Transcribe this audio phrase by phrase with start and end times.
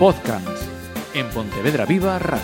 [0.00, 0.48] Podcast
[1.12, 2.40] en Pontevedra Viva Radio.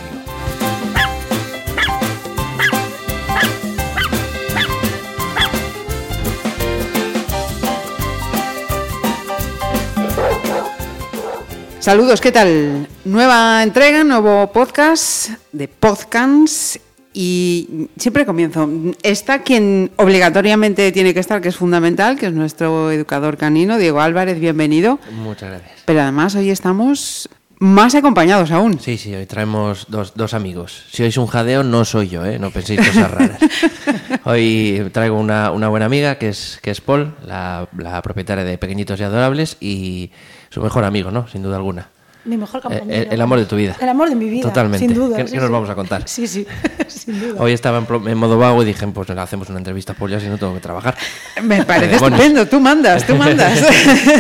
[11.80, 12.87] Saludos, ¿qué tal?
[13.07, 16.79] Nueva entrega, nuevo podcast de Podcasts
[17.14, 18.68] y siempre comienzo.
[19.02, 24.02] Está quien obligatoriamente tiene que estar, que es fundamental, que es nuestro educador canino, Diego
[24.02, 25.00] Álvarez, bienvenido.
[25.12, 25.84] Muchas gracias.
[25.86, 28.78] Pero además hoy estamos más acompañados aún.
[28.80, 30.84] Sí, sí, hoy traemos dos, dos amigos.
[30.91, 32.38] Si oís un jadeo, no soy yo, ¿eh?
[32.38, 33.38] no penséis cosas raras.
[34.24, 38.59] Hoy traigo una, una buena amiga, que es, que es Paul, la, la propietaria de
[38.59, 40.11] Pequeñitos y Adorables, y
[40.50, 41.28] su mejor amigo, ¿no?
[41.28, 41.91] Sin duda alguna.
[42.27, 43.03] Mi mejor Eh, compañero.
[43.03, 43.77] El, el amor de tu vida.
[43.80, 44.43] El amor de mi vida.
[44.48, 44.84] Totalmente.
[44.87, 45.17] Sin duda.
[45.17, 45.53] ¿Qué, sí, qué nos sí.
[45.53, 46.03] vamos a contar?
[46.07, 46.47] Sí, sí,
[46.89, 47.41] sin duda.
[47.43, 50.27] Hoy estaba en, modo vago y dije, pues le hacemos una entrevista Paul ya si
[50.27, 50.97] no tengo que trabajar.
[51.43, 53.65] Me parece estupendo, tú mandas, tú mandas.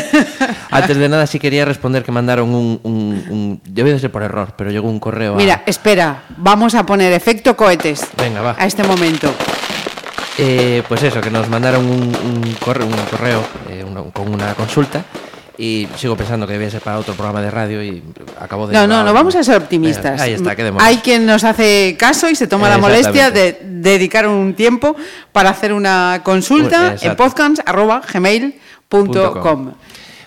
[0.70, 2.80] Antes de nada, sí quería responder que mandaron un...
[2.84, 5.36] un, un debe de ser por error, pero llegó un correo a...
[5.36, 8.56] Mira, espera, vamos a poner efecto cohetes Venga, va.
[8.58, 9.32] a este momento.
[10.38, 15.02] Eh, pues eso, que nos mandaron un, un correo, un correo eh, con una consulta
[15.58, 18.02] y sigo pensando que debía ser para otro programa de radio y
[18.38, 18.74] acabo de...
[18.74, 20.20] No, no, no, vamos a ser optimistas.
[20.20, 20.70] Ahí está, qué.
[20.78, 24.96] Hay quien nos hace caso y se toma la molestia de dedicar un tiempo
[25.32, 27.24] para hacer una consulta en Exacto.
[27.24, 29.72] podcast.gmail.com.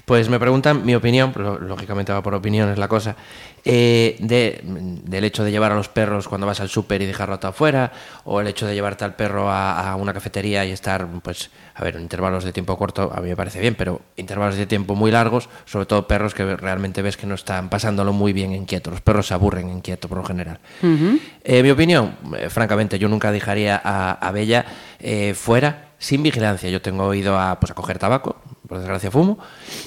[0.10, 3.16] Pues me preguntan mi opinión, lo- lógicamente va por opinión, es la cosa,
[3.64, 7.38] eh, de, del hecho de llevar a los perros cuando vas al súper y dejarlo
[7.38, 7.92] todo afuera,
[8.24, 11.84] o el hecho de llevarte al perro a, a una cafetería y estar, pues, a
[11.84, 15.12] ver, intervalos de tiempo corto, a mí me parece bien, pero intervalos de tiempo muy
[15.12, 18.90] largos, sobre todo perros que realmente ves que no están pasándolo muy bien en quieto.
[18.90, 20.58] Los perros se aburren en quieto por lo general.
[21.44, 24.66] Eh, mi opinión, eh, francamente, yo nunca dejaría a, a Bella
[25.00, 26.68] eh, fuera sin vigilancia.
[26.72, 28.38] Yo tengo ido a, pues, a coger tabaco,
[28.70, 29.40] por desgracia fumo,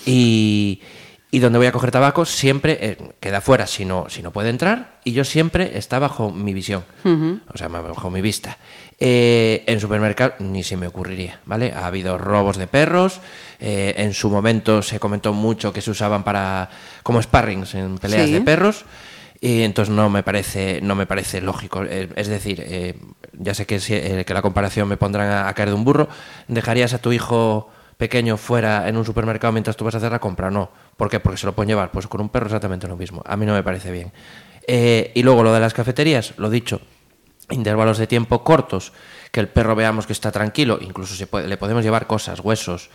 [0.05, 0.83] y,
[1.31, 4.51] y donde voy a coger tabaco siempre eh, queda fuera si no, si no puede
[4.51, 8.59] entrar, y yo siempre está bajo mi visión, o sea, bajo mi vista.
[9.05, 11.73] Eh, en supermercado ni se me ocurriría, ¿vale?
[11.73, 13.21] Ha habido robos de perros,
[13.59, 16.69] eh, en su momento se comentó mucho que se usaban para
[17.03, 18.33] como sparrings en peleas Sí.
[18.35, 18.85] de perros.
[19.41, 21.83] Y entonces no me parece, no me parece lógico.
[21.83, 22.95] Es decir, eh,
[23.33, 26.09] ya sé que, si- que la comparación me pondrán a, a caer de un burro.
[26.47, 27.69] ¿Dejarías a tu hijo
[28.03, 30.51] pequeño fuera en un supermercado mientras tú vas a hacer la compra?
[30.51, 30.71] No.
[30.97, 31.21] ¿Por qué?
[31.21, 31.93] Porque se lo pueden llevar.
[31.93, 33.23] Pues con un perro exactamente lo mismo.
[33.25, 34.11] A mí no me parece bien.
[34.67, 36.81] Eh, y luego lo de las cafeterías, lo dicho,
[37.51, 38.93] intervalos de tiempo cortos,
[39.31, 42.91] que el perro veamos que está tranquilo, incluso se puede- le podemos llevar cosas, huesos.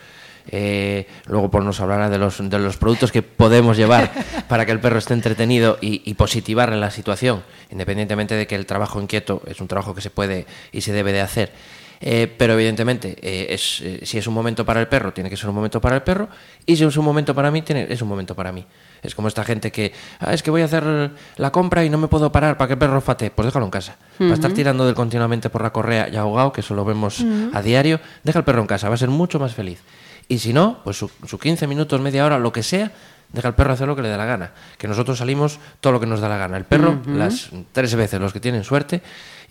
[0.50, 4.12] eh, luego pues, nos hablará de los, de los productos que podemos llevar
[4.47, 8.66] para que el perro esté entretenido y, y positivarle la situación, independientemente de que el
[8.66, 11.51] trabajo inquieto es un trabajo que se puede y se debe de hacer.
[12.00, 15.38] Eh, pero evidentemente, eh, es, eh, si es un momento para el perro, tiene que
[15.38, 16.30] ser un momento para el perro,
[16.66, 18.66] y si es un momento para mí, tiene, es un momento para mí.
[19.02, 21.97] Es como esta gente que, ah, es que voy a hacer la compra y no
[21.97, 23.31] me puedo parar para que el perro fate.
[23.31, 23.96] Pues déjalo en casa.
[24.22, 27.24] Va a estar tirando del continuamente por la correa y ahogado, que eso lo vemos
[27.53, 28.00] a diario.
[28.24, 29.81] Deja el perro en casa, va a ser mucho más feliz.
[30.28, 32.91] Y si no, pues sus su 15 minutos, media hora, lo que sea,
[33.31, 34.52] deja al perro hacer lo que le dé la gana.
[34.78, 36.57] Que nosotros salimos todo lo que nos da la gana.
[36.57, 39.02] El perro, las tres veces los que tienen suerte,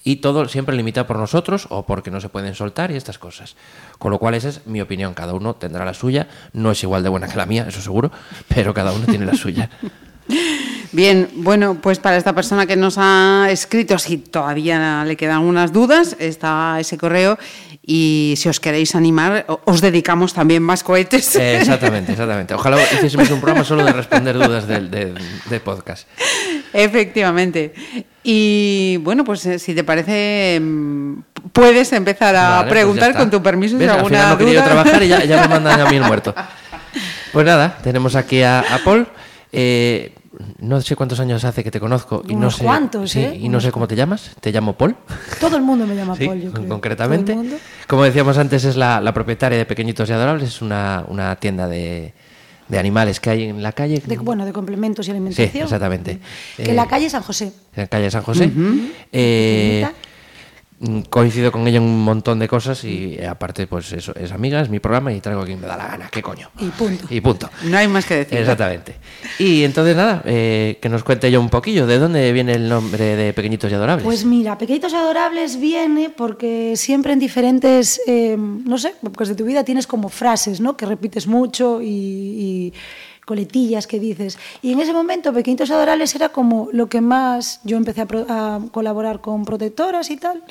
[0.07, 3.57] y todo siempre limitado por nosotros o porque no se pueden soltar y estas cosas.
[3.99, 5.15] Con lo cual esa es mi opinión.
[5.15, 6.29] Cada uno tendrá la suya.
[6.53, 8.13] No es igual de buena que la mía, eso seguro,
[8.47, 9.69] pero cada uno tiene la suya.
[10.97, 15.71] Bien, bueno, pues para esta persona que nos ha escrito, si todavía le quedan unas
[15.71, 17.39] dudas, está ese correo
[17.83, 21.37] y si os queréis animar, os dedicamos también más cohetes.
[21.37, 22.55] Eh, exactamente, exactamente.
[22.55, 25.13] Ojalá hiciésemos un programa solo de responder dudas del de,
[25.51, 26.09] de podcast.
[26.73, 27.75] Efectivamente.
[28.23, 31.19] Y bueno, pues eh, si te parece, mm,
[31.53, 33.87] puedes empezar a Vale, pues preguntar con tu permiso ¿Ves?
[33.87, 34.65] si Al alguna final no duda.
[34.65, 36.35] trabajar y ya, ya me mandan a mí el muerto.
[37.35, 39.07] Pues nada, tenemos aquí a, a Paul.
[39.53, 40.13] Eh,
[40.59, 43.39] no sé cuántos años hace que te conozco y no sé, cuantos, sí, ¿eh?
[43.41, 44.33] y no sé cómo te llamas.
[44.41, 44.97] Te llamo Paul.
[45.41, 46.69] Todo el mundo me llama Sí, Paul, yo creo.
[46.69, 47.37] concretamente.
[47.87, 50.49] Como decíamos antes, es la, la propietaria de Pequeñitos y Adorables.
[50.49, 52.13] Es una, una tienda de,
[52.69, 54.03] de animales que hay en la calle.
[54.05, 55.51] De, bueno, de complementos y alimentación.
[55.53, 56.21] Sí, exactamente.
[56.57, 57.47] Que Eh, en la calle San José.
[57.75, 58.51] en la calle San José.
[59.13, 59.87] Eh,
[61.09, 64.61] coincido con ella en un montón de cosas y eh, aparte, pues eso, es amiga,
[64.61, 66.09] es mi programa y traigo a quien me da la gana.
[66.11, 66.51] ¿Qué coño?
[66.61, 67.07] Y punto.
[67.09, 67.51] Y punto.
[67.65, 68.39] No hay más que decir.
[68.39, 68.97] Exactamente.
[69.39, 73.17] Y entonces nada, eh, que nos cuente yo un poquillo de dónde viene el nombre
[73.17, 74.05] de Pequeñitos y Adorables.
[74.05, 79.35] Pues mira, Pequeñitos y Adorables viene porque siempre en diferentes, eh, no sé, épocas de
[79.35, 80.77] tu vida tienes como frases, ¿no?
[80.77, 82.73] Que repites mucho y, y
[83.27, 84.39] coletillas que dices.
[84.63, 87.61] Y en ese momento Pequeñitos Adorables era como lo que más...
[87.65, 90.43] Yo empecé a, pro- a colaborar con protectoras y tal.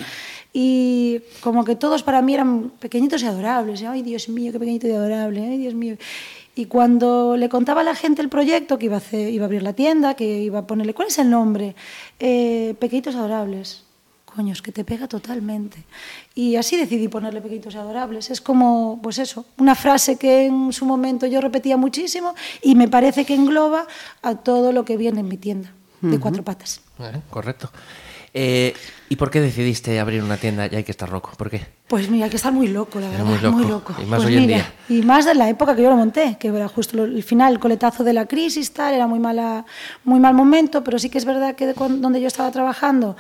[0.54, 3.82] Y como que todos para mí eran pequeñitos y adorables.
[3.82, 5.42] Ay, Dios mío, qué pequeñito y adorable.
[5.42, 5.96] Ay, Dios mío.
[6.54, 9.48] Y cuando le contaba a la gente el proyecto, que iba a, hacer, iba a
[9.48, 11.76] abrir la tienda, que iba a ponerle, ¿cuál es el nombre?
[12.20, 13.85] Eh, Pequeñitos Adorables.
[14.36, 15.78] Coño, es que te pega totalmente.
[16.34, 18.30] Y así decidí ponerle Pequeñitos y Adorables.
[18.30, 22.88] Es como, pues eso, una frase que en su momento yo repetía muchísimo y me
[22.90, 23.88] parece que engloba
[24.22, 25.72] a todo lo que viene en mi tienda,
[26.02, 26.82] de cuatro patas.
[27.00, 27.72] Eh, correcto.
[28.38, 28.74] Eh,
[29.08, 31.32] ¿Y por qué decidiste abrir una tienda y hay que estar loco?
[31.38, 31.66] ¿Por qué?
[31.88, 33.52] Pues mira, hay que estar muy loco, la verdad.
[33.52, 33.96] muy loco.
[34.02, 34.74] Y más Pues hoy en mira, día.
[35.00, 37.60] Y más de la época que yo lo monté, que era justo el final, el
[37.60, 39.66] coletazo de la crisis, tal, era muy, mala,
[40.04, 43.16] muy mal momento, pero sí que es verdad que de cuan- donde yo estaba trabajando,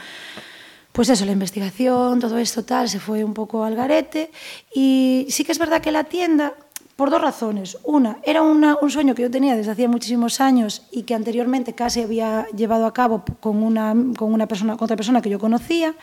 [0.95, 4.31] pues eso, la investigación, todo esto tal, se fue un poco al garete.
[4.73, 6.53] Y sí que es verdad que la tienda,
[6.95, 7.77] por dos razones.
[7.83, 12.01] Una, era un sueño que yo tenía desde hacía muchísimos años y que anteriormente casi
[12.01, 15.93] había llevado a cabo con una, con una persona, con otra persona que yo conocía,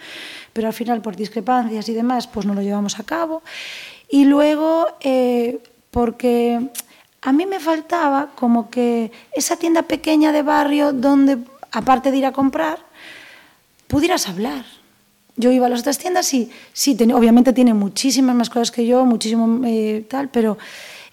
[0.53, 3.43] pero al final por discrepancias y demás, pues no lo llevamos a cabo.
[4.11, 6.69] Y luego, eh, porque
[7.23, 11.39] a mí me faltaba como que esa tienda pequeña de barrio donde,
[11.71, 12.85] aparte de ir a comprar,
[13.87, 14.82] pudieras hablar.
[15.37, 18.87] Yo iba a las otras tiendas y sí, ten- obviamente tiene muchísimas más cosas que
[18.87, 20.59] yo, muchísimo eh, tal, pero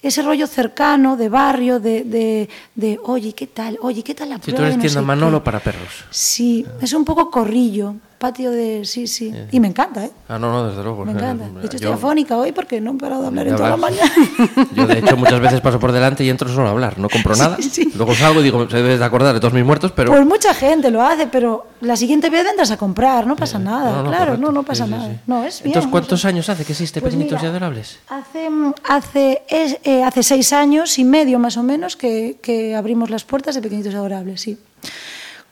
[0.02, 3.78] ese rollo cercano, de barrio, de, de, de, oye, ¿qué tal?
[3.82, 5.46] Oye, ¿qué tal la Si tú prueba eres no tienda Manolo qué?".
[5.46, 6.06] para perros.
[6.10, 8.86] Sí, es un poco corrillo, patio de...
[8.86, 9.34] Sí, sí.
[9.52, 10.12] Y me encanta, ¿eh?
[10.28, 11.06] Ah, no, no, desde luego.
[11.06, 11.46] Me encanta.
[11.50, 13.78] De hecho, estoy Yo- afónica hoy porque no he parado de hablar en toda la
[13.78, 14.12] mañana.
[14.76, 17.00] Yo, de hecho, muchas veces paso por delante y entro solo a hablar.
[17.00, 17.58] No compro nada.
[17.62, 17.92] sí.
[17.96, 20.12] Luego salgo y digo, se debe de acordar de todos mis muertos, pero...
[20.12, 23.92] Pues mucha gente lo hace, pero la siguiente vez entras a comprar, no pasa nada,
[23.92, 24.46] no, no, claro, correcto.
[24.46, 25.10] no, no pasa sí, nada.
[25.26, 25.68] No, es bien.
[25.70, 28.00] Entonces, ¿cuántos años hace que existe Pues Pequeñitos y mira, Adorables?
[28.10, 28.50] Hace,
[28.88, 33.24] hace, es, eh, hace seis años y medio más o menos que, que abrimos las
[33.24, 34.58] puertas de Pequeñitos Adorables, sí.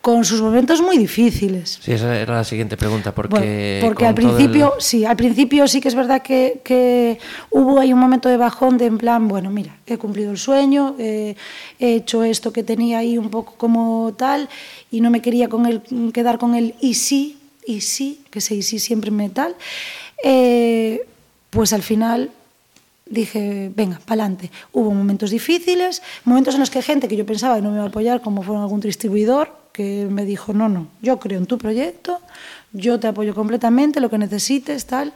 [0.02, 1.80] Con sus momentos muy difíciles.
[1.82, 3.30] Sí, esa era la siguiente pregunta, porque...
[3.82, 7.18] Bueno, porque al el- principio, sí, al principio sí que es verdad que, que
[7.50, 10.96] hubo ahí un momento de bajón de en plan, bueno, mira, he cumplido el sueño,
[10.98, 11.36] eh,
[11.80, 14.48] he hecho esto que tenía ahí un poco como tal
[14.92, 15.82] y no me quería con el,
[16.14, 19.56] quedar con el y sí, y sí, que ese y sí siempre me tal.
[20.24, 21.06] Eh,
[21.50, 22.32] pues al final
[23.06, 24.52] dije, venga, pa'lante.
[24.72, 27.86] Hubo momentos difíciles, momentos en los que gente que yo pensaba que no me iba
[27.86, 31.60] a apoyar, como fueron algún distribuidor, que me dijo, no, no, yo creo en tu
[31.60, 32.20] proyecto,
[32.74, 35.14] yo te apoyo completamente, lo que necesites, tal.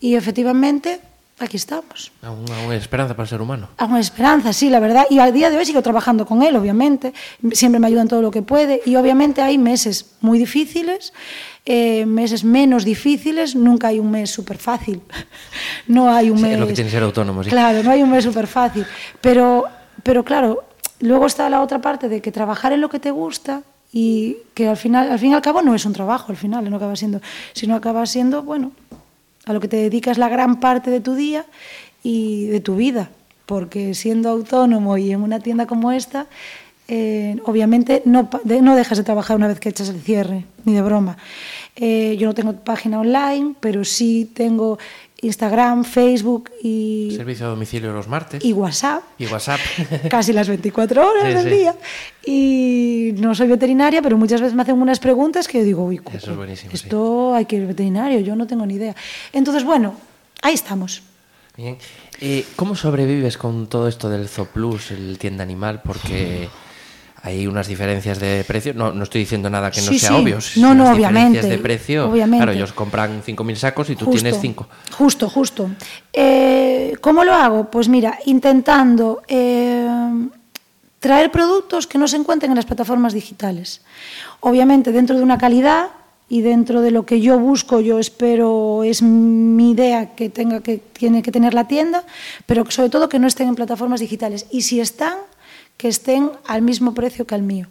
[0.00, 1.00] Y efectivamente,
[1.40, 2.12] aquí estamos.
[2.22, 3.68] Aún, aún hay esperanza para el ser humano.
[3.78, 5.06] Hago esperanza, sí, la verdad.
[5.10, 7.12] Y al día de hoy sigo trabajando con él, obviamente.
[7.52, 8.80] Siempre me ayuda en todo lo que puede.
[8.86, 11.12] Y obviamente hay meses muy difíciles,
[11.66, 13.56] eh, meses menos difíciles.
[13.56, 15.02] Nunca hay un mes súper fácil.
[15.88, 16.52] No hay un Sí, mes.
[16.54, 17.50] es lo que tiene ser autónomo, sí.
[17.50, 18.86] Claro, no hay un mes súper fácil.
[19.20, 19.64] Pero,
[20.02, 20.64] pero claro,
[21.00, 23.62] luego está la otra parte de que trabajar en lo que te gusta
[23.98, 26.68] y que al final, al fin y al cabo no es un trabajo, al final
[26.68, 27.22] no acaba siendo,
[27.54, 28.72] sino acaba siendo, bueno,
[29.46, 31.46] a lo que te dedicas la gran parte de tu día
[32.02, 33.08] y de tu vida,
[33.46, 36.26] porque siendo autónomo y en una tienda como esta,
[36.88, 40.82] eh, obviamente no, no dejas de trabajar una vez que echas el cierre, ni de
[40.82, 41.16] broma.
[41.74, 44.78] Eh, yo no tengo página online, pero sí tengo
[45.22, 48.44] Instagram, Facebook y, Servicio a domicilio los martes.
[48.44, 49.58] y WhatsApp Y WhatsApp.
[50.10, 51.48] casi las 24 horas Sí, del sí.
[51.50, 51.74] día.
[52.26, 56.00] Y no soy veterinaria, pero muchas veces me hacen unas preguntas que yo digo, uy,
[56.12, 56.76] Eso es buenísimo, sí.
[56.76, 58.94] esto hay que ir veterinario, yo no tengo ni idea.
[59.32, 59.94] Entonces, bueno,
[60.42, 61.02] ahí estamos.
[61.56, 61.78] Bien.
[62.20, 65.80] Eh, ¿Cómo sobrevives con todo esto del Zooplus, el tienda animal?
[65.82, 66.48] Porque
[67.26, 68.72] hay unas diferencias de precio.
[68.72, 70.14] No, no estoy diciendo nada que no Sí, sea sí.
[70.14, 70.38] obvio.
[70.56, 71.08] No, no, obviamente,
[71.40, 72.08] diferencias de precio.
[72.08, 72.44] obviamente.
[72.44, 74.66] Claro, ellos compran 5.000 sacos y tú Justo, tienes 5.
[74.96, 75.68] Justo, justo.
[76.12, 77.70] Eh, ¿Cómo lo hago?
[77.70, 79.88] Pues mira, intentando eh,
[81.00, 83.82] traer productos que no se encuentren en las plataformas digitales.
[84.40, 85.88] Obviamente dentro de una calidad
[86.28, 90.78] y dentro de lo que yo busco, yo espero, es mi idea que tenga que
[90.78, 92.04] tiene que tener la tienda,
[92.46, 95.14] pero sobre todo que no estén en plataformas digitales y si están,
[95.76, 97.66] que estén al mismo precio que al mío.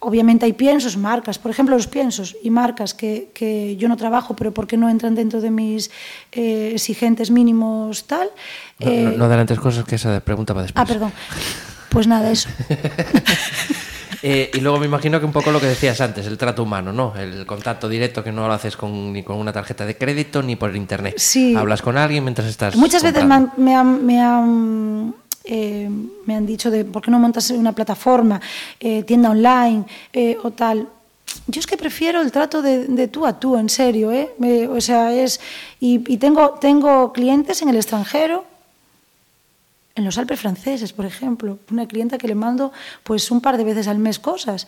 [0.00, 4.36] Obviamente hay piensos, marcas, por ejemplo, los piensos y marcas que, que yo no trabajo,
[4.36, 5.90] pero porque no entran dentro de mis
[6.32, 8.28] eh, exigentes mínimos tal.
[8.80, 10.82] No, eh, no, no adelantes cosas que esa pregunta va después.
[10.82, 11.12] ah, perdón.
[11.88, 12.48] Pues nada, eso.
[14.26, 16.94] Eh, y luego me imagino que un poco lo que decías antes, el trato humano,
[16.94, 17.14] ¿no?
[17.14, 20.56] El contacto directo que no lo haces con, ni con una tarjeta de crédito ni
[20.56, 21.16] por internet.
[21.18, 21.54] Sí.
[21.54, 22.74] Hablas con alguien mientras estás.
[22.74, 23.52] Muchas veces me comprando.
[23.58, 25.88] han, me han- me han, eh,
[26.26, 28.40] me han dicho de por qué no montas una plataforma,
[28.80, 30.88] eh, tienda online eh, o tal.
[31.46, 34.10] Yo es que prefiero el trato de, de tú a tú, en serio.
[34.38, 35.40] Me- o sea, es
[35.80, 38.44] y, tengo tengo clientes en el extranjero,
[39.96, 42.72] en los Alpes franceses, por ejemplo, una clienta que le mando
[43.02, 44.66] pues un par de veces al mes cosas.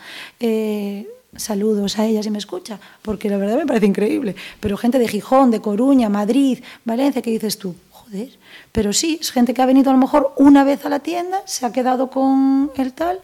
[1.36, 4.34] Saludos a ella si me escucha, porque la verdad me parece increíble.
[4.60, 7.74] Pero gente de Gijón, de Coruña, Madrid, Valencia, que dices tú,
[8.06, 8.30] joder.
[8.72, 11.42] Pero sí, es gente que ha venido a lo mejor una vez a la tienda,
[11.44, 13.20] se ha quedado con el tal.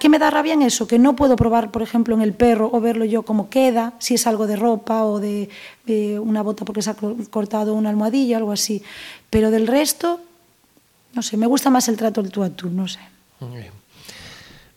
[0.00, 0.86] ¿Qué me da rabia en eso?
[0.86, 4.14] Que no puedo probar, por ejemplo, en el perro o verlo yo cómo queda, si
[4.14, 5.50] es algo de ropa o de,
[6.22, 6.96] una bota porque se ha
[7.30, 8.82] cortado una almohadilla, algo así.
[9.28, 10.20] Pero del resto,
[11.12, 13.00] no sé, me gusta más el trato del tú a tú, no sé.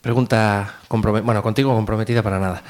[0.01, 2.61] Pregunta, bueno, contigo comprometida para nada.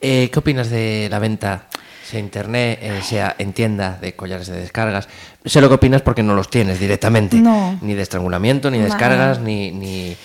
[0.00, 1.68] Eh, ¿Qué opinas de la venta,
[2.08, 5.08] sea internet, eh, sea en tienda de collares de descargas?
[5.44, 7.36] Sé lo que opinas porque no los tienes directamente.
[7.36, 7.78] No.
[7.82, 10.16] Ni de estrangulamiento, ni descargas, ni, ni...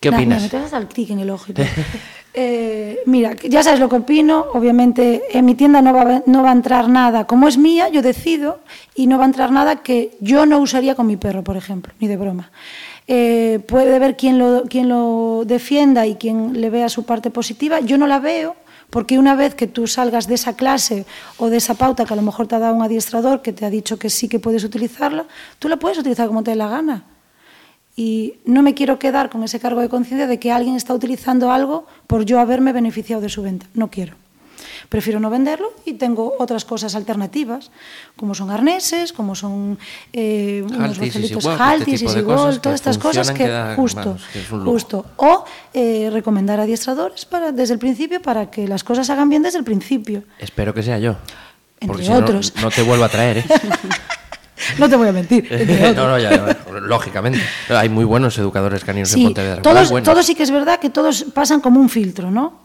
[0.00, 0.42] ¿Qué opinas?
[0.42, 1.52] Nah, me das al tic en el ojo.
[2.34, 4.46] eh, mira, ya sabes lo que opino.
[4.54, 7.26] Obviamente, en mi tienda no va, no va a entrar nada.
[7.26, 8.60] Como es mía, yo decido
[8.94, 11.92] y no va a entrar nada que yo no usaría con mi perro, por ejemplo,
[12.00, 12.50] ni de broma.
[13.06, 17.80] Eh, puede ver quien lo, quien lo defienda y quien le vea su parte positiva.
[17.80, 18.56] Yo no la veo
[18.92, 21.06] porque una vez que tú salgas de esa clase
[21.38, 23.64] o de esa pauta que a lo mejor te ha dado un adiestrador que te
[23.64, 25.24] ha dicho que sí que puedes utilizarla,
[25.58, 27.04] tú la puedes utilizar como te dé la gana.
[27.96, 31.50] Y no me quiero quedar con ese cargo de conciencia de que alguien está utilizando
[31.50, 33.64] algo por yo haberme beneficiado de su venta.
[33.72, 34.21] No quiero.
[34.92, 37.70] Prefiero no venderlo y tengo otras cosas alternativas,
[38.14, 39.78] como son arneses, como son
[40.12, 45.06] eh, unos brazalitos haltis, este y todas estas cosas que justo, vamos, que es justo.
[45.16, 49.56] O eh, recomendar adiestradores para, desde el principio para que las cosas hagan bien desde
[49.56, 50.24] el principio.
[50.38, 51.16] Espero que sea yo.
[51.80, 52.52] Entre porque si otros.
[52.56, 53.44] No, no te vuelvo a traer, ¿eh?
[54.78, 55.50] No te voy a mentir.
[55.96, 57.40] no, no, ya, lógicamente.
[57.70, 59.54] Hay muy buenos educadores caninos en Sí, Pontevedra.
[59.56, 62.61] muy todos, todos sí que es verdad que todos pasan como un filtro, ¿no?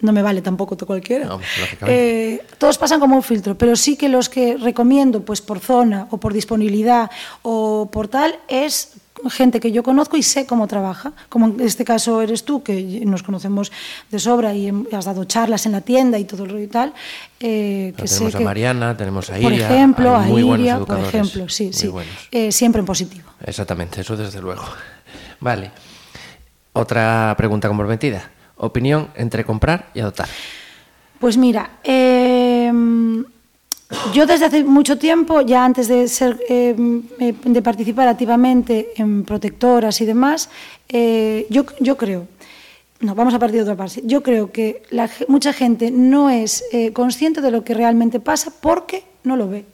[0.00, 1.26] No me vale tampoco todo cualquiera.
[1.26, 2.34] No, lógicamente.
[2.34, 6.06] Eh, todos pasan como un filtro, pero sí que los que recomiendo, pues por zona
[6.10, 7.10] o por disponibilidad
[7.42, 8.92] o por tal, es
[9.30, 11.12] gente que yo conozco y sé cómo trabaja.
[11.28, 13.72] Como en este caso eres tú, que nos conocemos
[14.12, 16.92] de sobra y has dado charlas en la tienda y todo lo y tal.
[17.40, 20.42] eh, que sé tenemos a que- Mariana, tenemos a Por Iria, ejemplo, hay a muy
[20.44, 21.90] buenos Iria, por ejemplo, sí, sí.
[22.30, 23.28] Eh, siempre en positivo.
[23.44, 24.62] Exactamente, eso desde luego.
[25.40, 25.72] Vale.
[26.72, 28.30] Otra pregunta comprometida.
[28.58, 30.28] Opinión entre comprar y adoptar.
[31.18, 32.70] Pues mira, eh,
[34.12, 36.76] yo desde hace mucho tiempo, ya antes de, ser, eh,
[37.18, 40.50] eh, de participar activamente en protectoras y demás,
[40.88, 42.26] eh, yo, yo creo,
[43.00, 46.64] no, vamos a partir de otra parte, yo creo que la mucha gente no es
[46.72, 49.64] eh, consciente de lo que realmente pasa porque no lo ve.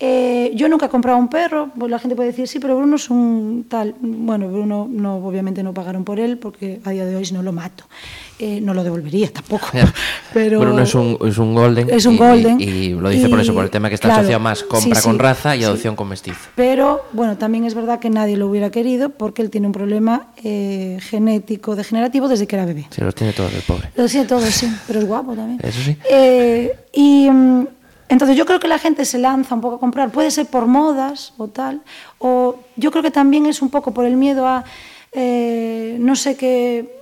[0.00, 2.94] Eh, yo nunca he comprado un perro, pues la gente puede decir, sí, pero Bruno
[2.96, 3.96] es un tal.
[4.00, 7.42] Bueno, Bruno no, obviamente no pagaron por él porque a día de hoy si no
[7.42, 7.84] lo mato.
[8.38, 9.66] Eh, no lo devolvería tampoco.
[10.32, 11.90] Pero Bruno es un, es un golden.
[11.90, 12.60] Es un y- golden.
[12.60, 15.02] Y, lo dice por eso, por el tema que está claro, asociado más compra sí,
[15.02, 15.64] con sí, raza y sí.
[15.64, 16.38] adopción con mestizo.
[16.54, 20.28] Pero bueno, también es verdad que nadie lo hubiera querido porque él tiene un problema
[20.44, 22.86] eh, genético degenerativo desde que era bebé.
[22.90, 23.90] Se los tiene todos el pobre.
[23.96, 25.58] Lo tiene todo, sí, pero es guapo también.
[25.60, 25.96] Eso sí.
[26.92, 27.66] Y mm,
[28.08, 30.66] entonces yo creo que la gente se lanza un poco a comprar, puede ser por
[30.66, 31.82] modas o tal,
[32.18, 34.64] o yo creo que también es un poco por el miedo a
[35.12, 36.98] eh, no sé qué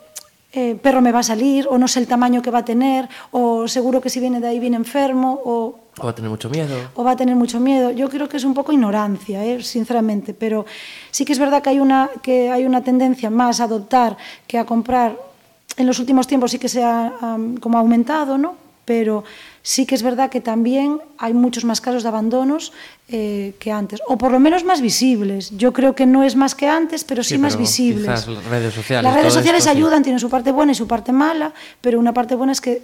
[0.52, 3.08] eh, perro me va a salir, o no sé el tamaño que va a tener,
[3.30, 6.48] o seguro que si viene de ahí viene enfermo, o O va a tener mucho
[6.48, 6.76] miedo.
[6.94, 7.90] o va a tener mucho miedo.
[7.90, 9.62] Yo creo que es un poco ignorancia, ¿eh?
[9.62, 10.64] sinceramente, pero
[11.10, 14.58] sí que es verdad que hay, una, que hay una tendencia más a adoptar que
[14.58, 15.18] a comprar.
[15.76, 17.12] En los últimos tiempos sí que se ha
[17.60, 18.65] como aumentado, ¿no?
[18.86, 19.24] Pero
[19.62, 22.72] sí que es verdad que también hay muchos más casos de abandonos
[23.08, 25.50] eh, que antes, o por lo menos más visibles.
[25.58, 28.06] Yo creo que no es más que antes, pero sí, Sí, más pero visibles.
[28.06, 29.76] las redes sociales, Las redes todo sociales esto, sí.
[29.76, 31.52] ayudan, tienen su parte buena y su parte mala,
[31.82, 32.80] pero una parte buena es que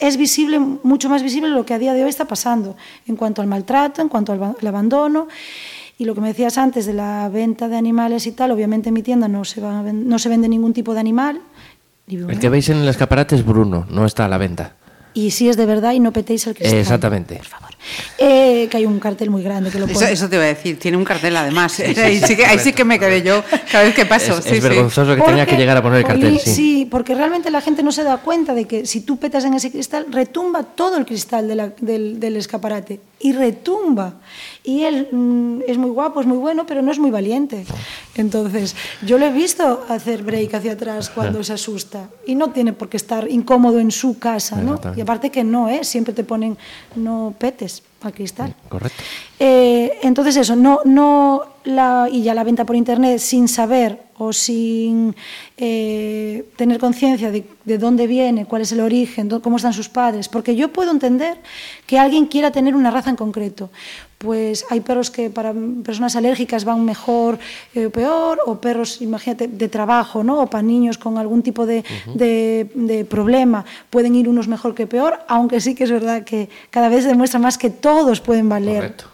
[0.00, 3.40] es- visible, mucho más visible lo que a día de hoy está pasando en cuanto
[3.40, 5.28] al maltrato, en cuanto al ba- al abandono.
[5.96, 8.94] Y lo que me decías antes de la venta de animales y tal, obviamente en
[8.94, 11.40] mi tienda no se, va no se vende ningún tipo de animal.
[12.08, 14.74] ni El que veis en el escaparate es Bruno, no está a la venta.
[15.12, 16.78] Y si es de verdad y no petéis el cristal.
[16.78, 17.36] Exactamente.
[17.36, 17.70] Por favor.
[18.18, 20.12] Eh, que hay un cartel muy grande que lo Eso, pone.
[20.12, 21.80] eso te iba a decir, tiene un cartel además.
[21.98, 24.38] ahí, sí que, ahí sí que me quedé yo cada vez que paso.
[24.38, 24.60] Es, sí, es sí.
[24.60, 26.86] vergonzoso que tenía que llegar a poner el cartel, Jolín, sí.
[26.90, 29.70] porque realmente la gente no se da cuenta de que si tú petas en ese
[29.72, 33.00] cristal, retumba todo el cristal de la- del, del escaparate.
[33.20, 34.14] Y retumba.
[34.64, 37.64] Y él mm, es muy guapo, es muy bueno, pero no es muy valiente.
[38.14, 38.74] Entonces,
[39.04, 42.08] yo lo he visto hacer break hacia atrás cuando se asusta.
[42.26, 44.80] Y no tiene por qué estar incómodo en su casa, ¿no?
[44.96, 45.84] Y aparte que no, ¿eh?
[45.84, 46.56] Siempre te ponen,
[46.96, 48.54] no petes al cristal.
[48.68, 49.02] Correcto.
[49.38, 54.32] Eh, entonces eso, no, no la, y ya la venta por internet sin saber o
[54.32, 55.14] sin
[55.56, 59.88] eh, tener conciencia de, de dónde viene, cuál es el origen, dó- cómo están sus
[59.88, 61.38] padres, porque yo puedo entender
[61.86, 63.70] que alguien quiera tener una raza en concreto.
[64.18, 67.38] Pues hay perros que para personas alérgicas van mejor
[67.74, 70.42] eh, o peor, o perros, imagínate, de trabajo, ¿no?
[70.42, 71.82] o para niños con algún tipo de,
[72.14, 76.50] de- de problema, pueden ir unos mejor que peor, aunque sí que es verdad que
[76.68, 79.04] cada vez se demuestra más que todos pueden valer Correcto.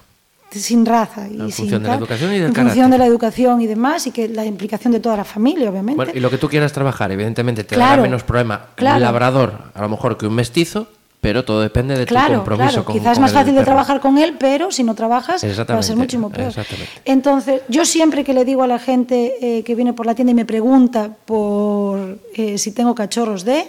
[0.51, 1.29] Sin raza.
[1.29, 2.65] Y En sin función de la educación y del En carácter.
[2.75, 5.97] función de la educación y demás, y que la implicación de toda la familia, obviamente.
[5.97, 8.97] Bueno, y lo que tú quieras trabajar, evidentemente te Claro, dará menos problema claro.
[8.97, 10.89] un labrador a lo mejor que un mestizo,
[11.21, 12.85] pero todo depende de tu compromiso claro.
[12.85, 15.83] con Quizás es más fácil de trabajar con él, pero si no trabajas va a
[15.83, 16.49] ser muchísimo peor.
[16.49, 16.91] exactamente.
[17.05, 20.31] Entonces, yo siempre que le digo a la gente eh, que viene por la tienda
[20.31, 23.67] y me pregunta por eh, si tengo cachorros de,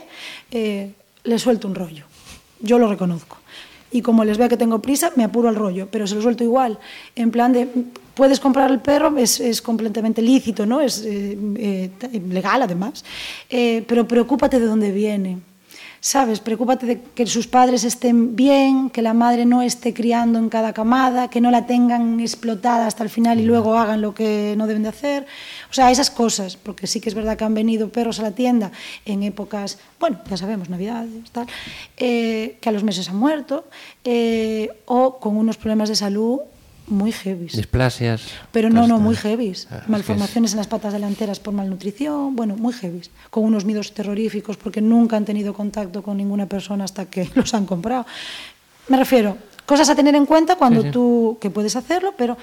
[0.51, 0.91] eh,
[1.24, 2.05] le suelto un rollo.
[2.60, 3.38] Yo lo reconozco.
[3.91, 6.44] Y como les vea que tengo prisa, me apuro al rollo, pero se lo suelto
[6.44, 6.77] igual.
[7.15, 7.67] En plan de,
[8.13, 10.82] puedes comprar el perro, es, es completamente lícito, ¿no?
[10.82, 13.06] Es eh, eh, legal además,
[13.50, 15.38] Eh, pero preocúpate de dónde viene.
[15.99, 16.39] ¿Sabes?
[16.39, 20.71] Preocúpate de que sus padres estén bien, que la madre no esté criando en cada
[20.71, 24.67] camada, que no la tengan explotada hasta el final y luego hagan lo que no
[24.67, 25.25] deben de hacer.
[25.71, 28.31] O sea, esas cosas, porque sí que es verdad que han venido perros a la
[28.31, 28.71] tienda
[29.05, 31.47] en épocas, bueno, ya sabemos, Navidades, tal,
[31.97, 33.65] eh, que a los meses han muerto,
[34.03, 36.41] eh, o con unos problemas de salud
[36.88, 37.48] muy heavy.
[37.48, 38.24] Displasias.
[38.51, 39.67] Pero no, no, muy heavies.
[39.72, 43.10] ah, es Malformaciones en las patas delanteras por malnutrición, bueno, muy heavies.
[43.29, 47.53] Con unos miedos terroríficos porque nunca han tenido contacto con ninguna persona hasta que los
[47.53, 48.06] han comprado.
[48.88, 50.91] Me refiero, cosas a tener en cuenta cuando Sí, sí.
[50.94, 52.38] tú, que puedes hacerlo, pero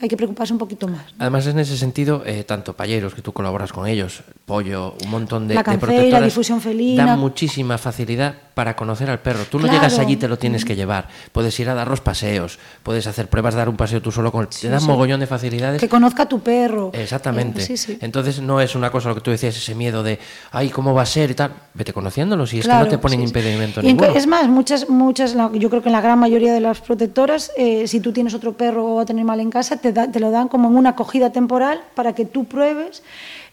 [0.00, 1.02] hay que preocuparse un poquito más.
[1.18, 5.48] Además, en ese sentido, eh, tanto payeros, que tú colaboras con ellos, Pollo, un montón
[5.48, 7.06] de, La de cancela, protectoras, difusión felina.
[7.06, 9.44] dan muchísima facilidad para conocer al perro.
[9.50, 9.78] Tú no Claro.
[9.78, 11.08] llegas allí, te lo tienes que llevar.
[11.32, 14.42] Puedes ir a dar los paseos, puedes hacer pruebas, dar un paseo tú solo con
[14.42, 14.48] él.
[14.48, 14.86] te dan sí.
[14.86, 15.80] mogollón de facilidades.
[15.80, 16.90] Que conozca a tu perro.
[16.92, 17.62] Exactamente.
[17.62, 17.98] Eh, sí.
[18.00, 20.18] Entonces no es una cosa lo que tú decías, ese miedo de,
[20.52, 21.52] ay, ¿cómo va a ser y tal?
[21.72, 24.14] Vete conociéndolo, si es que Claro, no te ponen impedimento Y ninguno.
[24.14, 27.50] Es más, muchas, muchas, la- yo creo que en la gran mayoría de las protectoras,
[27.56, 30.10] eh, si tú tienes otro perro o va a tener mal en casa, te, da-
[30.10, 33.02] te lo dan como en una acogida temporal para que tú pruebes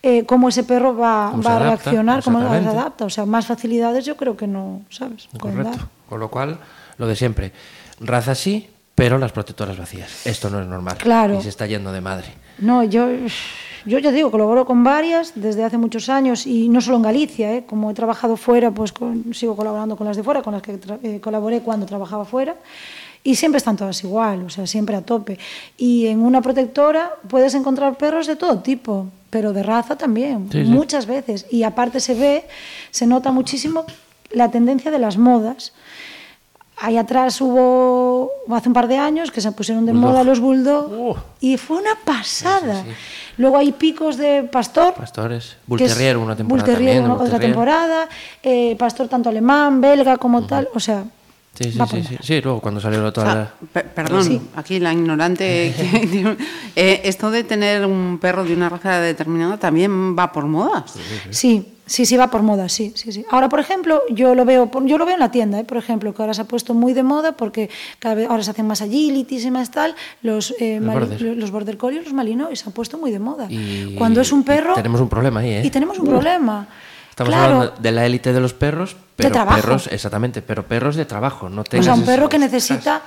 [0.02, 3.06] eh, cómo ese perro va, va a reaccionar, cómo se adapta.
[3.06, 5.28] O sea, más facilidades yo creo que no, ¿sabes?
[5.38, 5.64] Correcto.
[5.78, 5.80] dar.
[6.10, 6.58] Con lo cual,
[6.98, 7.52] lo de siempre.
[8.00, 10.26] Raza sí, pero las protectoras vacías.
[10.26, 10.98] Esto no es normal.
[10.98, 11.38] Claro.
[11.38, 12.28] Y se está yendo de madre.
[12.60, 13.08] No, yo,
[13.86, 17.54] yo ya digo, colaboro con varias desde hace muchos años y no solo en Galicia,
[17.54, 17.66] ¿eh?
[17.68, 20.80] como he trabajado fuera, pues con- sigo colaborando con las de fuera, con las que
[21.04, 22.56] eh, colaboré cuando trabajaba fuera.
[23.24, 25.38] Y siempre están todas igual, o sea, siempre a tope.
[25.78, 30.64] Y en una protectora puedes encontrar perros de todo tipo, pero de raza también, Sí,
[30.66, 30.70] sí.
[30.70, 31.46] muchas veces.
[31.52, 32.46] Y aparte se ve,
[32.90, 33.86] se nota muchísimo
[34.32, 35.72] la tendencia de las modas.
[36.84, 40.10] Ahí atrás hubo, hace un par de años, que se pusieron de Bulldog.
[40.12, 41.16] moda los bulldog Uh.
[41.40, 42.82] y fue una pasada.
[42.84, 42.90] Sí,
[43.38, 44.96] Luego hay picos de pastor.
[44.96, 45.58] Pastores.
[45.68, 47.06] Bull que es- Terrier una temporada Bull Terrier también.
[47.06, 48.10] una- Bull otra temporada.
[48.42, 50.70] eh, pastor tanto alemán, belga como tal.
[50.74, 51.04] O sea,
[51.54, 52.14] Sí, sí, sí, sí.
[52.14, 52.20] moda.
[52.22, 53.54] Sí, luego cuando salió O toda sea, la...
[53.74, 54.42] pe- perdón, Sí.
[54.56, 55.74] aquí la ignorante.
[55.76, 56.38] que-
[56.76, 60.94] eh, esto de tener un perro de una raza determinada también va por modas.
[61.30, 63.26] Sí, sí, sí, va por moda, sí, sí, sí.
[63.30, 65.66] Ahora, por ejemplo, yo lo veo, por- yo lo veo en la tienda, ¿eh?
[65.66, 68.52] por ejemplo, que ahora se ha puesto muy de moda porque cada vez ahora se
[68.52, 69.94] hacen más agilities y más tal.
[70.22, 71.22] Los, eh, Los border.
[71.38, 73.48] los border collies, los malinois, se han puesto muy de moda.
[73.52, 75.62] Y- Cuando es un y perro tenemos un problema ahí, ¿eh?
[75.66, 76.66] y tenemos un problema.
[77.24, 79.62] Estamos claro, hablando de la élite de los perros, pero trabajo.
[79.62, 81.50] perros, exactamente, pero perros de trabajo.
[81.50, 83.02] No O sea, un tengas perro que necesita,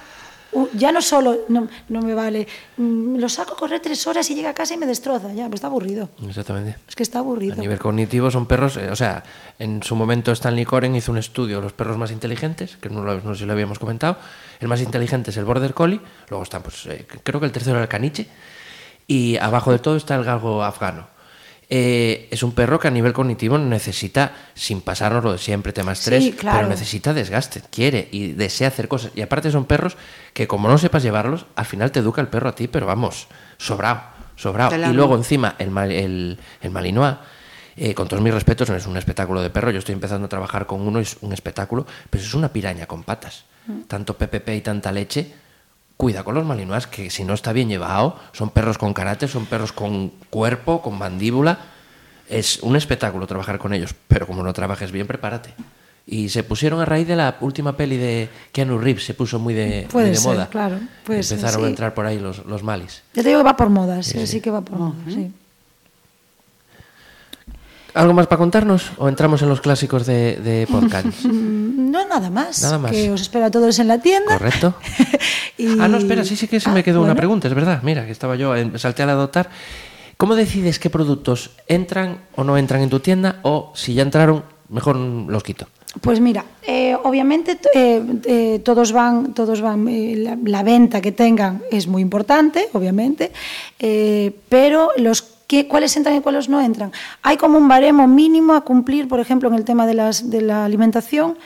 [0.74, 2.46] ya no solo, no, no me vale,
[2.76, 5.46] mm, lo saco a correr tres horas y llega a casa y me destroza, ya,
[5.46, 6.10] pues está aburrido.
[6.28, 6.76] Exactamente.
[6.86, 7.54] Es que está aburrido.
[7.54, 9.24] A nivel cognitivo son perros, eh, o sea,
[9.58, 13.02] en su momento Stanley Coren hizo un estudio de los perros más inteligentes, que no,
[13.02, 14.16] lo- no sé si lo habíamos comentado.
[14.60, 16.00] El más inteligente es el Border Collie,
[16.30, 18.28] luego está, pues, eh, creo que el tercero era el caniche,
[19.08, 21.08] y abajo de todo está el galgo afgano.
[21.70, 25.92] Eh, es un perro que a nivel cognitivo necesita, sin pasarnos lo de siempre, tema
[25.92, 26.58] estrés, Sí, claro.
[26.58, 29.12] pero necesita desgaste, quiere y desea hacer cosas.
[29.14, 29.96] Y aparte son perros
[30.34, 33.28] que como no sepas llevarlos, al final te educa el perro a ti, pero vamos,
[33.56, 34.02] sobrado,
[34.36, 34.70] sobrado.
[34.76, 37.16] Y luego encima el, mal- el, el Malinois,
[37.76, 39.70] eh, con todos mis respetos, no es un espectáculo de perro.
[39.70, 43.02] Yo estoy empezando a trabajar con uno, es un espectáculo, pero es una piraña con
[43.04, 43.44] patas.
[43.88, 45.32] Tanto PPP y tanta leche.
[45.96, 49.46] Cuida con los Malinois, que si no está bien llevado, son perros con carácter, son
[49.46, 51.58] perros con cuerpo, con mandíbula.
[52.28, 55.54] Es un espectáculo trabajar con ellos, pero como no trabajes bien, prepárate.
[56.06, 59.54] Y se pusieron a raíz de la última peli de Keanu Reeves, se puso muy
[59.54, 60.48] de, Puede muy de ser, moda.
[60.48, 63.02] claro, puede ser, Empezaron a entrar por ahí los, los malis.
[63.14, 65.32] Ya te digo que va por moda, sí, sí, que va por moda, sí.
[67.94, 71.06] ¿Algo más para contarnos o entramos en los clásicos de, de podcast?
[71.94, 72.60] No, nada más.
[72.60, 72.90] Nada más.
[72.90, 74.36] Que os espero a todos en la tienda.
[74.36, 74.74] Correcto.
[75.56, 77.80] Y- Ah, no, espera, sí, sí que se me Ah, quedó una pregunta, es verdad.
[77.84, 79.48] Mira, que estaba yo, en- salté al adoptar.
[80.16, 84.42] ¿Cómo decides qué productos entran o no entran en tu tienda o si ya entraron,
[84.68, 85.68] mejor los quito?
[86.00, 89.84] Pues mira, eh, obviamente eh, eh, todos van, todos van,
[90.24, 93.30] la, la venta que tengan es muy importante, obviamente,
[94.48, 96.92] pero los que, cuáles entran y cuáles no entran.
[97.22, 101.36] Hay como un baremo mínimo a cumplir, por ejemplo, en el tema de, la alimentación,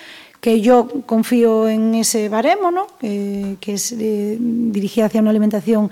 [0.41, 2.87] que yo confío en ese baremo, ¿no?
[3.01, 5.91] Que es eh, dirigida hacia una alimentación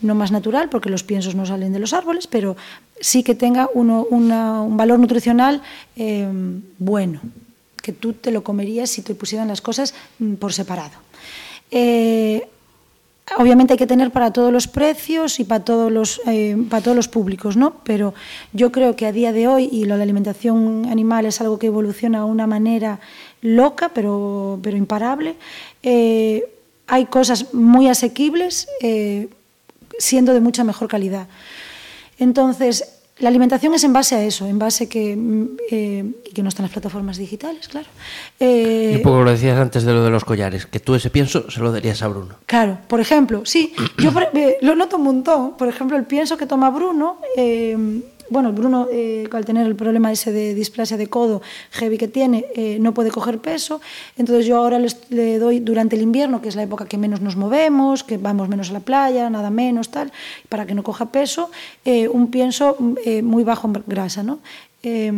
[0.00, 2.56] no más natural, porque los piensos no salen de los árboles, pero
[3.00, 5.62] sí que tenga un valor nutricional
[5.96, 6.26] eh,
[6.78, 7.20] bueno,
[7.82, 10.94] que tú te lo comerías si te pusieran las cosas mm, por separado.
[11.70, 12.48] Eh,
[13.36, 16.96] obviamente hay que tener para todos los precios y para todos los, eh, para todos
[16.96, 17.76] los públicos, ¿no?
[17.84, 18.14] Pero
[18.52, 21.58] yo creo que a día de hoy, y lo de la alimentación animal es algo
[21.58, 23.00] que evoluciona de una manera
[23.40, 25.36] loca, pero, pero imparable,
[25.82, 26.44] eh,
[26.86, 29.28] hay cosas muy asequibles eh,
[29.98, 31.28] siendo de mucha mejor calidad.
[32.18, 36.04] Entonces, la alimentación es en base a eso, en base que, mm, eh,
[36.34, 37.86] que no están las plataformas digitales, claro.
[38.40, 41.08] Eh, Y un poco lo decías antes de lo de los collares, que tú ese
[41.08, 42.34] pienso se lo darías a Bruno.
[42.46, 45.56] Claro, por ejemplo, sí, yo eh, lo noto un montón.
[45.56, 47.76] Por ejemplo, el pienso que toma Bruno, eh,
[48.32, 51.42] bueno, Bruno eh, al tener el problema ese de displasia de codo
[51.72, 53.80] heavy que tiene, eh, no puede coger peso.
[54.16, 57.20] Entonces yo ahora les- le doy durante el invierno, que es la época que menos
[57.20, 60.10] nos movemos, que vamos menos a la playa, nada menos, tal,
[60.48, 61.50] para que no coja peso,
[61.84, 62.76] eh, un pienso
[63.22, 64.38] muy bajo en grasa, ¿no?
[64.82, 65.12] Eh,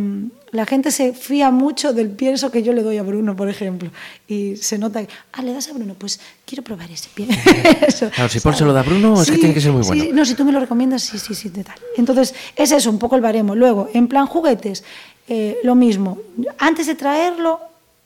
[0.55, 3.89] la gente se fía mucho del pienso que yo le doy a Bruno, por ejemplo,
[4.27, 8.09] y se nota que, ah, le das a Bruno, pues quiero probar ese pienso.
[8.15, 10.03] Claro, si Paul se lo da a Bruno, es que tiene que ser muy bueno.
[10.03, 11.75] sí, no, si tú me lo recomiendas, sí, sí, sí, de tal.
[11.97, 13.55] Entonces, es eso, un poco el baremo.
[13.55, 14.83] Luego, en plan juguetes,
[15.27, 16.19] eh, lo mismo.
[16.57, 17.59] Antes de traerlo,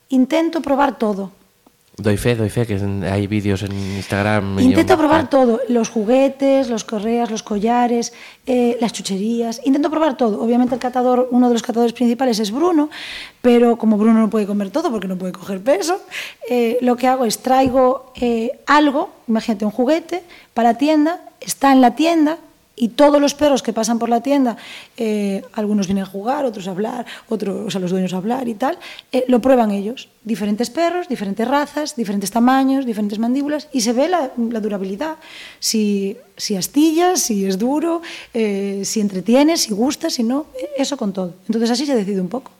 [0.08, 1.32] intento probar todo.
[2.02, 2.74] Doy fe, doy fe, que
[3.10, 4.58] hay vídeos en Instagram.
[4.58, 8.12] Intento en- probar todo, los juguetes, los correas, los collares,
[8.46, 9.60] eh, las chucherías.
[9.64, 10.40] Intento probar todo.
[10.42, 12.88] Obviamente el catador, uno de los catadores principales es Bruno,
[13.42, 16.00] pero como Bruno no puede comer todo porque no puede coger peso,
[16.48, 20.22] eh, lo que hago es traigo eh, algo, imagínate un juguete,
[20.54, 22.38] para la tienda, está en la tienda
[22.80, 24.56] y todos los perros que pasan por la tienda,
[24.96, 28.48] eh, algunos vienen a jugar, otros a hablar, otros o sea, los dueños a hablar
[28.48, 28.78] y tal,
[29.12, 30.08] eh, lo prueban ellos.
[30.24, 35.16] Diferentes perros, diferentes razas, diferentes tamaños, diferentes mandíbulas y se ve la, la durabilidad.
[35.58, 38.00] Si, si astillas, si es duro,
[38.32, 41.34] eh, si entretiene, si gusta, si no, eh, eso con todo.
[41.48, 42.50] Entonces así se decide un poco.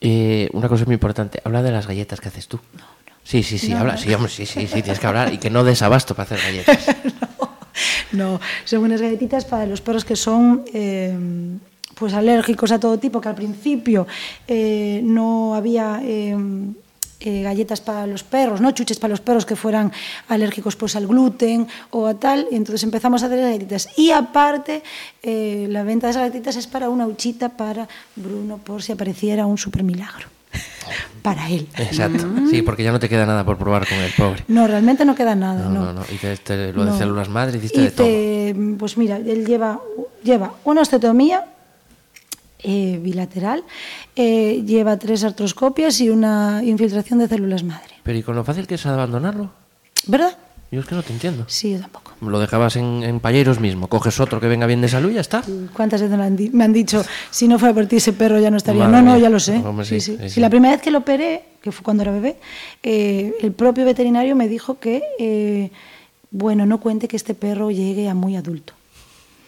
[0.00, 2.58] Eh, una cosa muy importante, habla de las galletas que haces tú.
[3.24, 3.98] Sí, sí, sí, No, habla, no.
[3.98, 6.40] sí, hombre, sí, sí, sí, tienes que hablar y que no des abasto para hacer
[6.40, 6.96] galletas.
[8.12, 11.16] No, son unas galletitas para los perros que son eh,
[11.98, 14.06] pues alérgicos a todo tipo, que al principio
[14.46, 16.36] eh, no había eh,
[17.20, 19.90] eh, galletas para los perros, no chuches para los perros que fueran
[20.28, 23.88] alérgicos pues al gluten o a tal, y entonces empezamos a hacer galletitas.
[23.96, 24.82] Y aparte,
[25.22, 29.58] la venta de esas galletitas es para una huchita para Bruno, por si apareciera un
[29.58, 30.37] super milagro.
[31.22, 31.68] para él.
[31.76, 34.44] Exacto, sí, porque ya no te queda nada por probar con el pobre.
[34.48, 35.64] No, realmente no queda nada.
[35.64, 35.84] No, no.
[35.86, 36.02] no, no.
[36.10, 36.98] Y te- te- lo de No.
[36.98, 38.06] células madre hiciste de todo.
[38.06, 39.80] Hice, Pues mira, él lleva,
[40.22, 41.44] lleva una osteotomía
[42.60, 43.62] eh, bilateral,
[44.16, 47.94] eh, lleva tres artroscopias y una infiltración de células madre.
[48.02, 49.50] Pero ¿y con lo fácil que es abandonarlo?
[50.06, 50.36] ¿Verdad?
[50.70, 51.44] Yo es que no te entiendo.
[51.46, 52.12] Sí, yo tampoco.
[52.20, 55.20] Lo dejabas en, en Palleros mismo, coges otro que venga bien de salud y ya
[55.22, 55.42] está.
[55.72, 58.38] ¿Cuántas veces me han, di- me han dicho, si no fuera por ti ese perro
[58.38, 58.86] ya no estaría?
[58.86, 59.56] Madre no, no, ya lo sé.
[59.56, 60.40] Hombre, sí, Sí, sí.
[60.40, 62.36] la primera vez que lo operé, que fue cuando era bebé,
[62.82, 65.70] eh, el propio veterinario me dijo que, eh,
[66.30, 68.74] bueno, no cuente que este perro llegue a muy adulto.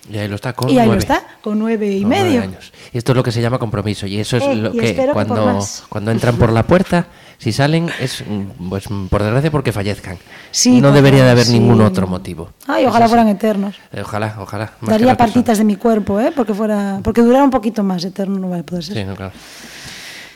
[0.09, 0.95] Y ahí lo está con y ahí nueve.
[0.95, 2.43] lo está, con nueve y Con nueve medio.
[2.43, 2.73] años.
[2.93, 4.07] Y esto es lo que se llama compromiso.
[4.07, 7.07] Y eso es Eh, lo que cuando, cuando entran por la puerta,
[7.39, 10.19] si salen, es mm, pues mm, por desgracia porque fallezcan.
[10.51, 11.53] Sí, no debería de haber sí.
[11.59, 12.51] ningún otro motivo.
[12.67, 13.77] Ay, ojalá fueran eternos.
[13.93, 14.73] Eh, Ojalá, ojalá.
[14.81, 15.17] Daría persona.
[15.17, 16.33] partitas de mi cuerpo, ¿eh?
[16.35, 18.97] Porque fuera, porque durara un poquito más, eterno no va a poder ser.
[18.97, 19.33] Sí, no, claro.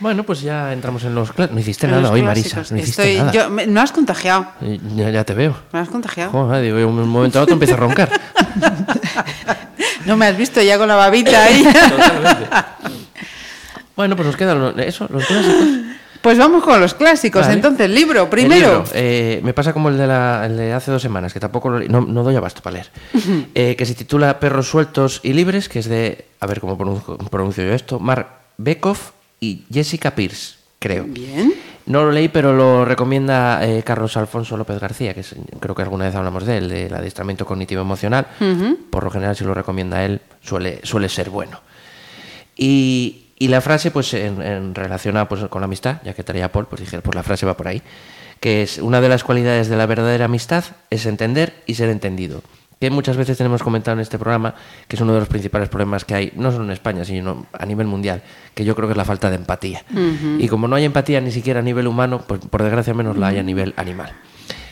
[0.01, 1.31] Bueno, pues ya entramos en los.
[1.39, 2.21] No hiciste nada hoy.
[2.21, 2.63] Marisa.
[2.71, 3.33] No hiciste Estoy- nada.
[3.33, 4.49] yo- me- no has contagiado.
[4.97, 5.57] Ya, ya te veo.
[5.73, 6.33] Me has contagiado.
[6.33, 8.11] Joder, digo, un momento a otro empiezo a roncar.
[10.07, 11.67] No me has visto ya con la babita ahí.
[13.97, 15.69] bueno, pues nos quedan eso, los clásicos.
[16.21, 17.43] Pues vamos con los clásicos.
[17.43, 17.53] Vale.
[17.55, 18.79] Entonces, libro, El primero.
[18.79, 21.69] libro, eh, me pasa como el de, la, el de hace dos semanas, que tampoco
[21.69, 22.91] lo, no, no doy abasto para leer.
[23.55, 27.19] Eh, que se titula Perros sueltos y libres, que es de, a ver cómo pronuncio,
[27.19, 31.05] pronuncio yo esto, Mark Bekoff y Jessica Pierce, creo.
[31.07, 31.53] Bien.
[31.87, 35.83] No lo leí, pero lo recomienda eh, Carlos Alfonso López García, que es- creo que
[35.83, 38.27] alguna vez hablamos de él, del adiestramiento cognitivo emocional.
[38.91, 41.61] Por lo general, si lo recomienda él, suele, suele ser bueno.
[42.57, 46.51] Y, y la frase, pues en, en relacionada pues, con la amistad, ya que traía
[46.53, 47.83] Paul, pues dije, pues la frase va por ahí,
[48.41, 52.43] que es una de las cualidades de la verdadera amistad es entender y ser entendido.
[52.85, 54.55] Que muchas veces tenemos comentado en este programa
[54.87, 57.65] que es uno de los principales problemas que hay, no solo en España, sino a
[57.65, 58.21] nivel mundial,
[58.53, 59.83] que yo creo que es la falta de empatía.
[60.39, 63.29] Y como no hay empatía ni siquiera a nivel humano, pues por desgracia menos la
[63.29, 64.13] hay a nivel animal,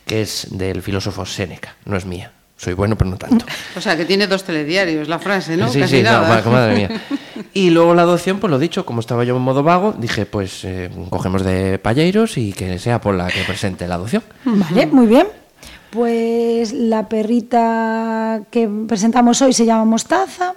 [0.06, 2.32] que es del filósofo Séneca, no es mía.
[2.58, 3.46] Soy bueno, pero no tanto.
[3.76, 5.68] O sea, que tiene dos telediarios la frase, ¿no?
[5.70, 6.42] Sí, Casi sí, no, nada.
[6.44, 6.90] ma- madre mía.
[7.54, 10.64] Y luego la adopción, pues lo dicho, como estaba yo en modo vago, dije, pues
[10.64, 14.22] eh, cogemos de payeiros y que sea por la que presente la adopción.
[14.44, 15.26] Vale, muy bien.
[15.92, 20.54] Pues la perrita que presentamos hoy se llama Mostaza.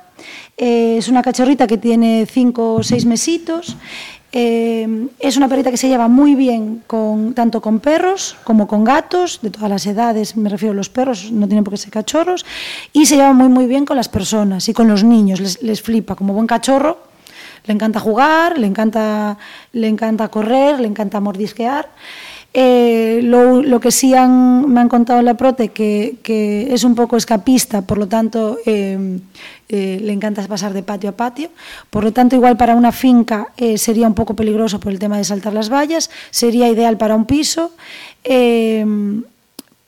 [0.55, 3.75] Eh, es una cachorrita que tiene cinco o seis mesitos.
[4.31, 8.85] Eh, es una perrita que se lleva muy bien con, tanto con perros como con
[8.85, 11.91] gatos, de todas las edades, me refiero a los perros, no tienen por qué ser
[11.91, 12.45] cachorros,
[12.93, 15.81] y se lleva muy muy bien con las personas y con los niños, les, les
[15.81, 16.97] flipa, como buen cachorro,
[17.65, 19.37] le encanta jugar, le encanta,
[19.73, 21.89] le encanta correr, le encanta mordisquear.
[22.57, 27.17] Eh, lo, que sí me han contado en la prote que, que, es un poco
[27.17, 29.19] escapista, por lo tanto eh,
[29.67, 31.49] eh, le encanta pasar de patio a patio.
[31.89, 35.17] Por lo tanto, igual para una finca eh, sería un poco peligroso por el tema
[35.17, 37.71] de saltar las vallas, sería ideal para un piso.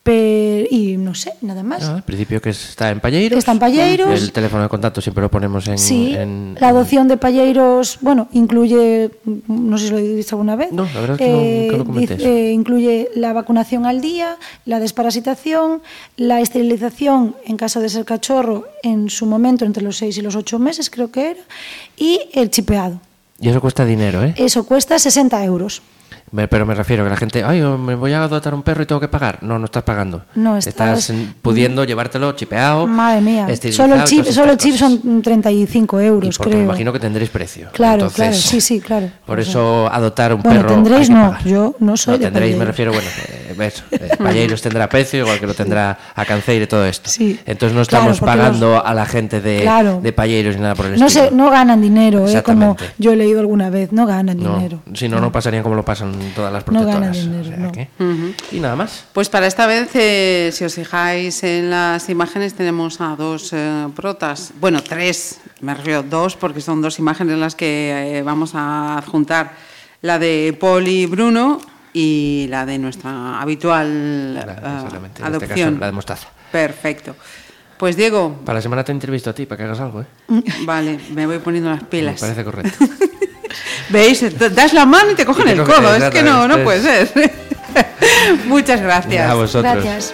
[0.08, 1.84] Eh, y no sé, nada más.
[1.84, 3.38] Al principio que está en Palleiros.
[3.40, 4.22] Está en Palleiros.
[4.22, 5.78] El teléfono de contacto siempre lo ponemos en...
[5.78, 9.12] Sí, en, la adopción de Palleiros, bueno, incluye,
[9.48, 10.72] no sé si lo he dicho alguna vez.
[10.72, 12.16] No, la verdad es que, eh, no, que lo comenté.
[12.20, 15.82] Eh, incluye la vacunación al día, la desparasitación,
[16.16, 20.36] la esterilización en caso de ser cachorro en su momento entre los 6 y los
[20.36, 21.42] 8 meses, creo que era,
[21.98, 23.00] y el chipeado.
[23.40, 24.34] Y eso cuesta dinero, ¿eh?
[24.38, 25.82] Eso cuesta 60 euros.
[26.36, 29.00] Pero me refiero que la gente, ay, me voy a adoptar un perro y tengo
[29.00, 29.40] que pagar.
[29.42, 30.24] No, no estás pagando.
[30.36, 32.86] No estás, estás pudiendo llevártelo chipeado.
[32.86, 33.48] Madre mía.
[33.72, 36.60] Solo el chip, solo el chip son 35 euros, y porque creo.
[36.60, 37.70] Me imagino que tendréis precio.
[37.72, 39.10] Claro, Entonces, claro, sí, sí, claro.
[39.26, 40.74] Por eso adoptar un bueno, perro.
[40.74, 41.44] tendréis no, pagar.
[41.46, 43.84] yo no soy no, de tendréis, me refiero, bueno, eh, eso.
[43.98, 47.10] Eh, Palleiros tendrá precio, igual que lo tendrá a Canceire y todo esto.
[47.10, 47.40] Sí.
[47.46, 50.00] Entonces no estamos pagando los- a la gente de, Claro.
[50.02, 51.30] de Palleiros ni nada por el No, estilo.
[51.30, 52.44] se, no ganan dinero, ¿eh?
[52.44, 54.80] como yo he leído alguna vez, no ganan No, dinero.
[54.94, 57.00] si no, no pasarían como lo pasan todas las No protectoras.
[57.00, 57.72] ganan dinero, O sea no.
[57.72, 59.06] que- Y nada más.
[59.14, 63.88] Pues para esta vez, eh, si os fijáis en las imágenes, tenemos a dos eh,
[63.96, 64.52] protas.
[64.60, 69.54] Bueno, tres, me refiero dos, porque son dos imágenes las que eh, vamos a adjuntar.
[70.02, 71.60] La de Paul y Bruno
[71.94, 75.70] y la de nuestra habitual La- eh, este adopción.
[75.72, 76.28] caso, la de mostaza.
[76.52, 77.16] Perfecto.
[77.78, 80.06] Pues Diego, Para la semana te entrevisto a ti para que hagas algo, ¿eh?
[80.66, 82.20] vale, me voy poniendo las Me pilas.
[82.20, 82.86] parece correcto.
[83.90, 84.20] ¿Veis?
[84.20, 85.96] Te Das la mano y te cogen Y te el codo.
[85.96, 87.32] Es que no, no puede ser.
[88.46, 89.30] Muchas gracias.
[89.30, 89.74] a vosotros.
[89.84, 90.14] Gracias.